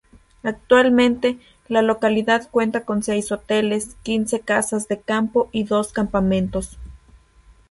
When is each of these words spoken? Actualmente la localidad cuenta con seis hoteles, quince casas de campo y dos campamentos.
Actualmente 0.41 1.37
la 1.67 1.83
localidad 1.83 2.49
cuenta 2.49 2.85
con 2.85 3.03
seis 3.03 3.31
hoteles, 3.31 3.97
quince 4.01 4.39
casas 4.39 4.87
de 4.87 4.99
campo 4.99 5.47
y 5.51 5.63
dos 5.65 5.93
campamentos. 5.93 6.79